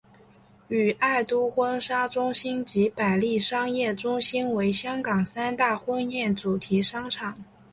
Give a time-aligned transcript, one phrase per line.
[0.69, 7.37] 与爱都婚纱中心及百利商业中心为香港三大婚宴主题商场。